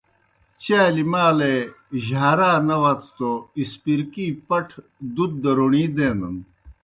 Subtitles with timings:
[0.63, 1.53] چالیْ مالے
[2.05, 4.79] جھارا نہ وتھوْ توْ آاسپرکی پٹھہ
[5.15, 6.35] دُت دہ روݨی دینَن۔